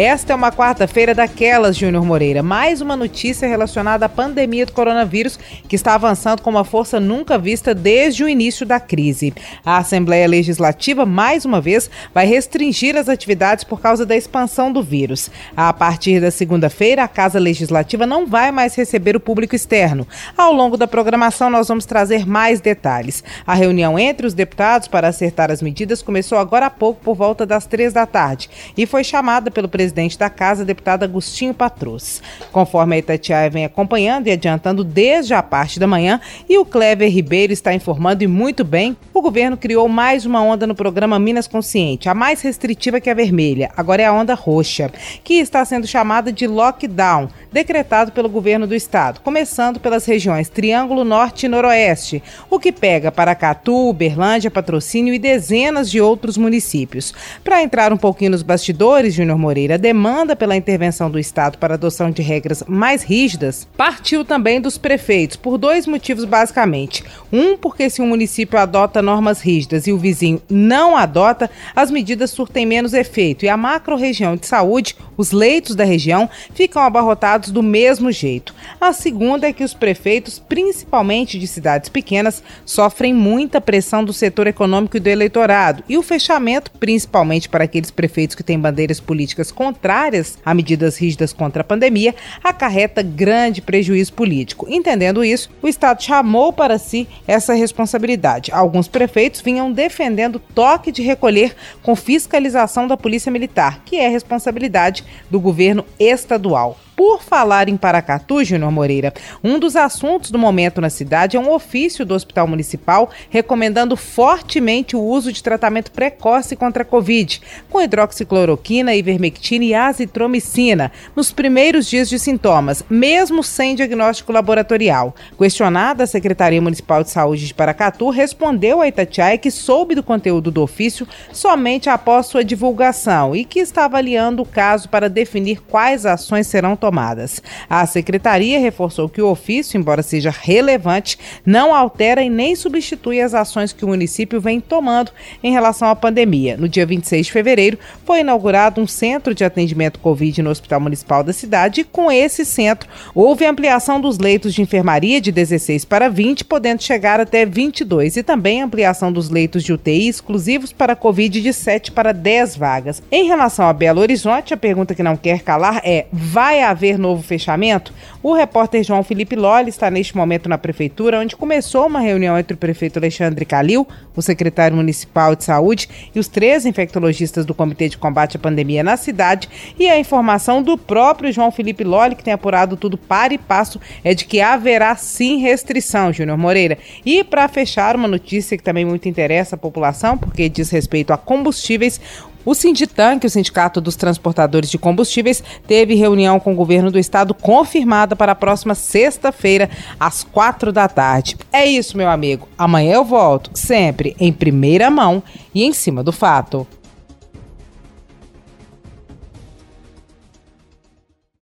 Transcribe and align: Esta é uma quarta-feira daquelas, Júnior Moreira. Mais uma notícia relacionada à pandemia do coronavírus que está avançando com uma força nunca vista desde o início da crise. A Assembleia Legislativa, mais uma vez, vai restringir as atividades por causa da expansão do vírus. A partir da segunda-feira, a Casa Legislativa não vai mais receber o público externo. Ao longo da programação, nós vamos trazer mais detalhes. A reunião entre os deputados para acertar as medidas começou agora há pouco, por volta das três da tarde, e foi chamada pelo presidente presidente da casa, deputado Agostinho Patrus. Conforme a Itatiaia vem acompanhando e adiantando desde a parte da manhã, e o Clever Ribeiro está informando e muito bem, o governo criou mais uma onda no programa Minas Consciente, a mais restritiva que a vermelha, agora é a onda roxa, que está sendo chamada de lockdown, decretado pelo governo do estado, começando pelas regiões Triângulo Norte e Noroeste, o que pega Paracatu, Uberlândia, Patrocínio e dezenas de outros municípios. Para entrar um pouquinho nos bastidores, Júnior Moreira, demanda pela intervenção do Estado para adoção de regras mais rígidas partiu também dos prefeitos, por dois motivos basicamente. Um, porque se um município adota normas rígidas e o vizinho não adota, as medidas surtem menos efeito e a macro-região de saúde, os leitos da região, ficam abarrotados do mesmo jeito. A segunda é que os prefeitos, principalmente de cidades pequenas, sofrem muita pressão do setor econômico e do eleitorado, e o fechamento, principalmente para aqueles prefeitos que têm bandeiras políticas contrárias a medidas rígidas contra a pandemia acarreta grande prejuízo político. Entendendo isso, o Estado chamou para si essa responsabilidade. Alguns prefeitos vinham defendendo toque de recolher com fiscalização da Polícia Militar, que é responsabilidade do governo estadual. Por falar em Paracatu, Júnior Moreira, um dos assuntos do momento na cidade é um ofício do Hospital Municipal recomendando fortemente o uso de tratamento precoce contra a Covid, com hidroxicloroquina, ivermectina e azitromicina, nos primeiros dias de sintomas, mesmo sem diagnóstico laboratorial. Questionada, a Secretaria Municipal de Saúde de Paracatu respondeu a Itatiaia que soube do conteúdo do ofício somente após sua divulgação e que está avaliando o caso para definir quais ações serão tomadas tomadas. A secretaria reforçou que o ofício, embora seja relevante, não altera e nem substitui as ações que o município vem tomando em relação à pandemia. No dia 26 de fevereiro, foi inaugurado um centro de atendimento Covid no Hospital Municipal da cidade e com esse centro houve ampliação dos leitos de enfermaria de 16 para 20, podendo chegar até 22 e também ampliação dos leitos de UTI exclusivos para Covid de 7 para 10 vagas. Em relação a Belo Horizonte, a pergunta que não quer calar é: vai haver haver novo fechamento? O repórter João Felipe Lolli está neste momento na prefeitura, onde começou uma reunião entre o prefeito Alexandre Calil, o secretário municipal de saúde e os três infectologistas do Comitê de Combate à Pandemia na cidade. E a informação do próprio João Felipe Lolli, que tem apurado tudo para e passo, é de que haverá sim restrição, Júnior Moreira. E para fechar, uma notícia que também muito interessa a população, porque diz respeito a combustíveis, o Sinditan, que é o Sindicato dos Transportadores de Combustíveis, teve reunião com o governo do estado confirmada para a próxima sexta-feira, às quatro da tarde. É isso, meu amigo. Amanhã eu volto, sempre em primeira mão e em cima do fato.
Esta 0.00 0.32
é 0.32 0.36
uma 0.36 0.52
quarta-feira 0.52 1.12
daquelas, 1.12 1.76
Júnior 1.76 2.04
Moreira. 2.04 2.40
Mais 2.40 2.80
uma 2.80 2.96
notícia 2.96 3.48
relacionada 3.48 4.06
à 4.06 4.08
pandemia 4.08 4.64
do 4.64 4.70
coronavírus 4.70 5.36
que 5.68 5.74
está 5.74 5.96
avançando 5.96 6.40
com 6.40 6.50
uma 6.50 6.62
força 6.62 7.00
nunca 7.00 7.36
vista 7.36 7.74
desde 7.74 8.22
o 8.22 8.28
início 8.28 8.64
da 8.64 8.78
crise. 8.78 9.34
A 9.64 9.78
Assembleia 9.78 10.28
Legislativa, 10.28 11.04
mais 11.04 11.44
uma 11.44 11.60
vez, 11.60 11.90
vai 12.14 12.26
restringir 12.26 12.94
as 12.94 13.08
atividades 13.08 13.64
por 13.64 13.80
causa 13.80 14.06
da 14.06 14.16
expansão 14.16 14.72
do 14.72 14.84
vírus. 14.84 15.32
A 15.56 15.72
partir 15.72 16.20
da 16.20 16.30
segunda-feira, 16.30 17.02
a 17.02 17.08
Casa 17.08 17.40
Legislativa 17.40 18.06
não 18.06 18.24
vai 18.24 18.52
mais 18.52 18.76
receber 18.76 19.16
o 19.16 19.20
público 19.20 19.56
externo. 19.56 20.06
Ao 20.36 20.52
longo 20.52 20.76
da 20.76 20.86
programação, 20.86 21.50
nós 21.50 21.66
vamos 21.66 21.86
trazer 21.86 22.24
mais 22.24 22.60
detalhes. 22.60 23.24
A 23.44 23.52
reunião 23.52 23.98
entre 23.98 24.28
os 24.28 24.32
deputados 24.32 24.86
para 24.86 25.08
acertar 25.08 25.50
as 25.50 25.60
medidas 25.60 26.02
começou 26.02 26.38
agora 26.38 26.66
há 26.66 26.70
pouco, 26.70 27.00
por 27.02 27.16
volta 27.16 27.44
das 27.44 27.66
três 27.66 27.92
da 27.92 28.06
tarde, 28.06 28.48
e 28.76 28.86
foi 28.86 29.02
chamada 29.02 29.50
pelo 29.50 29.68
presidente 29.68 29.87
presidente 29.88 30.18
da 30.18 30.28
casa, 30.28 30.64
deputado 30.64 31.04
Agostinho 31.04 31.54
Patrus. 31.54 32.22
Conforme 32.52 32.96
a 32.96 32.98
Itatiaia 32.98 33.48
vem 33.48 33.64
acompanhando 33.64 34.26
e 34.26 34.32
adiantando 34.32 34.84
desde 34.84 35.32
a 35.32 35.42
parte 35.42 35.80
da 35.80 35.86
manhã, 35.86 36.20
e 36.48 36.58
o 36.58 36.64
Clever 36.64 37.10
Ribeiro 37.10 37.52
está 37.52 37.72
informando 37.72 38.22
e 38.22 38.26
muito 38.26 38.64
bem, 38.64 38.96
o 39.18 39.22
governo 39.22 39.56
criou 39.56 39.88
mais 39.88 40.24
uma 40.24 40.40
onda 40.40 40.64
no 40.64 40.76
programa 40.76 41.18
Minas 41.18 41.48
Consciente, 41.48 42.08
a 42.08 42.14
mais 42.14 42.40
restritiva 42.40 43.00
que 43.00 43.10
a 43.10 43.14
vermelha, 43.14 43.68
agora 43.76 44.02
é 44.02 44.06
a 44.06 44.12
onda 44.12 44.32
roxa, 44.32 44.92
que 45.24 45.34
está 45.34 45.64
sendo 45.64 45.88
chamada 45.88 46.32
de 46.32 46.46
lockdown, 46.46 47.28
decretado 47.52 48.12
pelo 48.12 48.28
governo 48.28 48.64
do 48.64 48.76
estado, 48.76 49.20
começando 49.20 49.80
pelas 49.80 50.06
regiões 50.06 50.48
Triângulo 50.48 51.02
Norte 51.02 51.46
e 51.46 51.48
Noroeste, 51.48 52.22
o 52.48 52.60
que 52.60 52.70
pega 52.70 53.10
Paracatu, 53.10 53.88
Uberlândia, 53.88 54.52
Patrocínio 54.52 55.12
e 55.12 55.18
dezenas 55.18 55.90
de 55.90 56.00
outros 56.00 56.36
municípios. 56.36 57.12
Para 57.42 57.60
entrar 57.60 57.92
um 57.92 57.96
pouquinho 57.96 58.30
nos 58.30 58.42
bastidores, 58.42 59.14
Júnior 59.14 59.36
Moreira, 59.36 59.76
demanda 59.76 60.36
pela 60.36 60.54
intervenção 60.54 61.10
do 61.10 61.18
Estado 61.18 61.58
para 61.58 61.74
adoção 61.74 62.12
de 62.12 62.22
regras 62.22 62.62
mais 62.68 63.02
rígidas 63.02 63.66
partiu 63.76 64.24
também 64.24 64.60
dos 64.60 64.78
prefeitos, 64.78 65.36
por 65.36 65.58
dois 65.58 65.88
motivos 65.88 66.24
basicamente. 66.24 67.02
Um, 67.32 67.56
porque 67.56 67.90
se 67.90 68.00
um 68.00 68.06
município 68.06 68.56
adota 68.56 69.02
normas 69.08 69.40
rígidas 69.40 69.86
e 69.86 69.92
o 69.92 69.96
vizinho 69.96 70.42
não 70.50 70.94
adota, 70.94 71.50
as 71.74 71.90
medidas 71.90 72.30
surtem 72.30 72.66
menos 72.66 72.92
efeito 72.92 73.46
e 73.46 73.48
a 73.48 73.56
macro-região 73.56 74.36
de 74.36 74.46
saúde, 74.46 74.94
os 75.16 75.32
leitos 75.32 75.74
da 75.74 75.82
região, 75.82 76.28
ficam 76.52 76.82
abarrotados 76.82 77.50
do 77.50 77.62
mesmo 77.62 78.12
jeito. 78.12 78.54
A 78.78 78.92
segunda 78.92 79.48
é 79.48 79.52
que 79.52 79.64
os 79.64 79.72
prefeitos, 79.72 80.38
principalmente 80.38 81.38
de 81.38 81.46
cidades 81.46 81.88
pequenas, 81.88 82.42
sofrem 82.66 83.14
muita 83.14 83.62
pressão 83.62 84.04
do 84.04 84.12
setor 84.12 84.46
econômico 84.46 84.98
e 84.98 85.00
do 85.00 85.08
eleitorado, 85.08 85.82
e 85.88 85.96
o 85.96 86.02
fechamento, 86.02 86.70
principalmente 86.72 87.48
para 87.48 87.64
aqueles 87.64 87.90
prefeitos 87.90 88.36
que 88.36 88.42
têm 88.42 88.60
bandeiras 88.60 89.00
políticas 89.00 89.50
contrárias 89.50 90.38
a 90.44 90.52
medidas 90.52 90.98
rígidas 90.98 91.32
contra 91.32 91.62
a 91.62 91.64
pandemia 91.64 92.14
acarreta 92.44 93.02
grande 93.02 93.62
prejuízo 93.62 94.12
político. 94.12 94.66
Entendendo 94.68 95.24
isso, 95.24 95.48
o 95.62 95.68
Estado 95.68 96.02
chamou 96.02 96.52
para 96.52 96.76
si 96.76 97.08
essa 97.26 97.54
responsabilidade. 97.54 98.52
Alguns 98.52 98.88
prefeitos 98.98 99.40
vinham 99.40 99.70
defendendo 99.70 100.40
toque 100.40 100.90
de 100.90 101.02
recolher 101.02 101.54
com 101.84 101.94
fiscalização 101.94 102.88
da 102.88 102.96
Polícia 102.96 103.30
Militar, 103.30 103.80
que 103.84 103.94
é 103.94 104.08
responsabilidade 104.08 105.04
do 105.30 105.38
governo 105.38 105.86
estadual. 106.00 106.76
Por 106.98 107.22
falar 107.22 107.68
em 107.68 107.76
Paracatu, 107.76 108.42
Júnior 108.42 108.72
Moreira, 108.72 109.14
um 109.44 109.56
dos 109.56 109.76
assuntos 109.76 110.32
do 110.32 110.38
momento 110.38 110.80
na 110.80 110.90
cidade 110.90 111.36
é 111.36 111.40
um 111.40 111.48
ofício 111.48 112.04
do 112.04 112.12
Hospital 112.12 112.48
Municipal 112.48 113.08
recomendando 113.30 113.96
fortemente 113.96 114.96
o 114.96 115.00
uso 115.00 115.32
de 115.32 115.40
tratamento 115.40 115.92
precoce 115.92 116.56
contra 116.56 116.82
a 116.82 116.84
Covid, 116.84 117.40
com 117.70 117.80
hidroxicloroquina, 117.80 118.96
ivermectina 118.96 119.64
e 119.64 119.74
azitromicina, 119.76 120.90
nos 121.14 121.30
primeiros 121.30 121.86
dias 121.86 122.08
de 122.08 122.18
sintomas, 122.18 122.82
mesmo 122.90 123.44
sem 123.44 123.76
diagnóstico 123.76 124.32
laboratorial. 124.32 125.14
Questionada, 125.38 126.02
a 126.02 126.06
Secretaria 126.08 126.60
Municipal 126.60 127.04
de 127.04 127.10
Saúde 127.10 127.46
de 127.46 127.54
Paracatu 127.54 128.10
respondeu 128.10 128.80
a 128.80 128.88
Itatiaia 128.88 129.38
que 129.38 129.52
soube 129.52 129.94
do 129.94 130.02
conteúdo 130.02 130.50
do 130.50 130.62
ofício 130.62 131.06
somente 131.32 131.88
após 131.88 132.26
sua 132.26 132.42
divulgação 132.42 133.36
e 133.36 133.44
que 133.44 133.60
está 133.60 133.84
avaliando 133.84 134.42
o 134.42 134.46
caso 134.46 134.88
para 134.88 135.08
definir 135.08 135.60
quais 135.60 136.04
ações 136.04 136.48
serão 136.48 136.74
tomadas 136.74 136.87
tomadas. 136.88 137.42
A 137.68 137.84
secretaria 137.84 138.58
reforçou 138.58 139.10
que 139.10 139.20
o 139.20 139.28
ofício, 139.28 139.76
embora 139.76 140.02
seja 140.02 140.30
relevante, 140.30 141.18
não 141.44 141.74
altera 141.74 142.22
e 142.22 142.30
nem 142.30 142.56
substitui 142.56 143.20
as 143.20 143.34
ações 143.34 143.74
que 143.74 143.84
o 143.84 143.88
município 143.88 144.40
vem 144.40 144.58
tomando 144.58 145.12
em 145.42 145.52
relação 145.52 145.88
à 145.88 145.94
pandemia. 145.94 146.56
No 146.56 146.66
dia 146.66 146.86
26 146.86 147.26
de 147.26 147.32
fevereiro, 147.32 147.78
foi 148.06 148.20
inaugurado 148.20 148.80
um 148.80 148.86
centro 148.86 149.34
de 149.34 149.44
atendimento 149.44 149.98
Covid 149.98 150.40
no 150.40 150.48
Hospital 150.48 150.80
Municipal 150.80 151.22
da 151.22 151.32
cidade 151.32 151.82
e 151.82 151.84
com 151.84 152.10
esse 152.10 152.42
centro 152.42 152.88
houve 153.14 153.44
ampliação 153.44 154.00
dos 154.00 154.18
leitos 154.18 154.54
de 154.54 154.62
enfermaria 154.62 155.20
de 155.20 155.30
16 155.30 155.84
para 155.84 156.08
20, 156.08 156.46
podendo 156.46 156.82
chegar 156.82 157.20
até 157.20 157.44
22 157.44 158.16
e 158.16 158.22
também 158.22 158.62
ampliação 158.62 159.12
dos 159.12 159.28
leitos 159.28 159.62
de 159.62 159.74
UTI 159.74 160.08
exclusivos 160.08 160.72
para 160.72 160.96
Covid 160.96 161.38
de 161.38 161.52
7 161.52 161.92
para 161.92 162.12
10 162.12 162.56
vagas. 162.56 163.02
Em 163.12 163.26
relação 163.26 163.68
a 163.68 163.74
Belo 163.74 164.00
Horizonte, 164.00 164.54
a 164.54 164.56
pergunta 164.56 164.94
que 164.94 165.02
não 165.02 165.18
quer 165.18 165.42
calar 165.42 165.82
é: 165.84 166.06
vai 166.10 166.62
haver 166.62 166.77
haver 166.78 166.96
novo 166.96 167.22
fechamento? 167.22 167.92
O 168.22 168.32
repórter 168.32 168.84
João 168.84 169.02
Felipe 169.02 169.34
Lolli 169.34 169.68
está 169.68 169.90
neste 169.90 170.16
momento 170.16 170.48
na 170.48 170.56
prefeitura, 170.56 171.18
onde 171.18 171.34
começou 171.34 171.86
uma 171.86 171.98
reunião 171.98 172.38
entre 172.38 172.54
o 172.54 172.56
prefeito 172.56 172.98
Alexandre 172.98 173.44
Calil, 173.44 173.86
o 174.14 174.22
secretário 174.22 174.76
municipal 174.76 175.34
de 175.34 175.42
saúde 175.42 175.88
e 176.14 176.20
os 176.20 176.28
três 176.28 176.64
infectologistas 176.64 177.44
do 177.44 177.52
Comitê 177.52 177.88
de 177.88 177.98
Combate 177.98 178.36
à 178.36 178.40
Pandemia 178.40 178.84
na 178.84 178.96
cidade. 178.96 179.48
E 179.76 179.88
a 179.88 179.98
informação 179.98 180.62
do 180.62 180.78
próprio 180.78 181.32
João 181.32 181.50
Felipe 181.50 181.82
Lolli, 181.82 182.14
que 182.14 182.22
tem 182.22 182.32
apurado 182.32 182.76
tudo 182.76 182.96
para 182.96 183.34
e 183.34 183.38
passo, 183.38 183.80
é 184.04 184.14
de 184.14 184.24
que 184.24 184.40
haverá 184.40 184.94
sim 184.94 185.38
restrição, 185.38 186.12
Júnior 186.12 186.38
Moreira. 186.38 186.78
E 187.04 187.24
para 187.24 187.48
fechar, 187.48 187.96
uma 187.96 188.06
notícia 188.06 188.56
que 188.56 188.62
também 188.62 188.84
muito 188.84 189.08
interessa 189.08 189.56
a 189.56 189.58
população, 189.58 190.16
porque 190.16 190.48
diz 190.48 190.70
respeito 190.70 191.12
a 191.12 191.18
combustíveis, 191.18 192.00
o 192.48 192.54
Sinditan, 192.54 193.18
que 193.18 193.26
é 193.26 193.28
o 193.28 193.30
Sindicato 193.30 193.78
dos 193.78 193.94
Transportadores 193.94 194.70
de 194.70 194.78
Combustíveis, 194.78 195.44
teve 195.66 195.94
reunião 195.94 196.40
com 196.40 196.54
o 196.54 196.56
governo 196.56 196.90
do 196.90 196.98
estado 196.98 197.34
confirmada 197.34 198.16
para 198.16 198.32
a 198.32 198.34
próxima 198.34 198.74
sexta-feira, 198.74 199.68
às 200.00 200.24
quatro 200.24 200.72
da 200.72 200.88
tarde. 200.88 201.36
É 201.52 201.66
isso, 201.66 201.94
meu 201.94 202.08
amigo. 202.08 202.48
Amanhã 202.56 202.94
eu 202.94 203.04
volto, 203.04 203.50
sempre 203.52 204.16
em 204.18 204.32
primeira 204.32 204.90
mão 204.90 205.22
e 205.54 205.62
em 205.62 205.74
cima 205.74 206.02
do 206.02 206.10
fato. 206.10 206.66